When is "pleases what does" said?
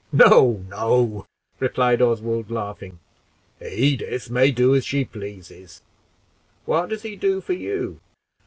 5.05-7.03